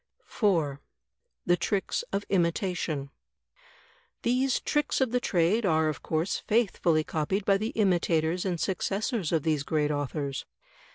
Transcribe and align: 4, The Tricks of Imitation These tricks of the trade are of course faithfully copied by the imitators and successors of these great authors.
4, 0.25 0.81
The 1.45 1.55
Tricks 1.55 2.03
of 2.11 2.25
Imitation 2.29 3.11
These 4.23 4.59
tricks 4.61 4.99
of 4.99 5.11
the 5.11 5.19
trade 5.19 5.63
are 5.63 5.89
of 5.89 6.01
course 6.01 6.39
faithfully 6.39 7.03
copied 7.03 7.45
by 7.45 7.57
the 7.59 7.69
imitators 7.75 8.43
and 8.43 8.59
successors 8.59 9.31
of 9.31 9.43
these 9.43 9.61
great 9.61 9.91
authors. 9.91 10.45